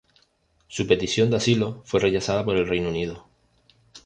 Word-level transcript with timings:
Su 0.67 0.87
petición 0.87 1.29
de 1.29 1.37
asilo 1.37 1.83
fue 1.85 1.99
rechazada 1.99 2.41
en 2.41 2.49
el 2.57 2.67
Reino 2.67 2.89
Unido. 2.89 3.27